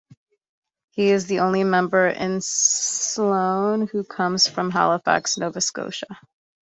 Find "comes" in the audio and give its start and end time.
4.03-4.47